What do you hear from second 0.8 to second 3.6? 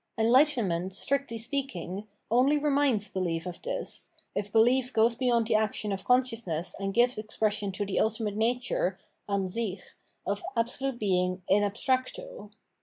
strictly speaking, only reminds behef